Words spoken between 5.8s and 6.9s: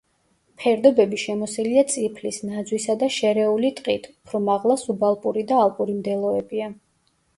მდელოებია.